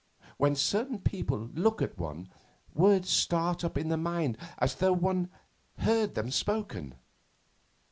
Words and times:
When 0.37 0.55
certain 0.55 0.97
people 0.97 1.51
look 1.53 1.79
at 1.79 1.95
one, 1.99 2.27
words 2.73 3.07
start 3.07 3.63
up 3.63 3.77
in 3.77 3.89
the 3.89 3.97
mind 3.97 4.39
as 4.57 4.73
though 4.73 4.93
one 4.93 5.29
heard 5.77 6.15
them 6.15 6.31
spoken. 6.31 6.95